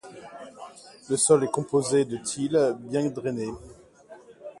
Le 1.11 1.15
sol 1.15 1.43
est 1.43 1.51
composé 1.51 2.05
de 2.05 2.17
till 2.17 2.57
bien 2.79 3.05
drainé. 3.11 3.49